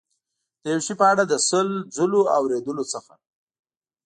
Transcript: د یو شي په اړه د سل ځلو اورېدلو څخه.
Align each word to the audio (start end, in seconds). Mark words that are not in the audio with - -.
د 0.61 0.63
یو 0.73 0.81
شي 0.85 0.93
په 1.01 1.05
اړه 1.11 1.23
د 1.27 1.33
سل 1.49 1.67
ځلو 1.95 2.21
اورېدلو 2.37 2.83
څخه. 2.93 3.13